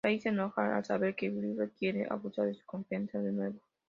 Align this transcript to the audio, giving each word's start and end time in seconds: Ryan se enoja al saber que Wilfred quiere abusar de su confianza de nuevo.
Ryan 0.03 0.19
se 0.19 0.29
enoja 0.29 0.75
al 0.77 0.83
saber 0.83 1.13
que 1.15 1.29
Wilfred 1.29 1.73
quiere 1.77 2.07
abusar 2.09 2.47
de 2.47 2.55
su 2.55 2.65
confianza 2.65 3.19
de 3.19 3.31
nuevo. 3.31 3.59